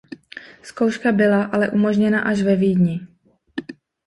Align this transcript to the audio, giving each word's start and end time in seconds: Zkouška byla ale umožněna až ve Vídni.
Zkouška 0.63 1.11
byla 1.11 1.43
ale 1.43 1.69
umožněna 1.71 2.21
až 2.21 2.41
ve 2.41 2.55
Vídni. 2.55 3.07